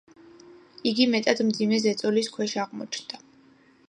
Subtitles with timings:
[0.91, 3.21] იგი მეტად მძიმე ზეწოლის ქვეშ აღმოჩნდა.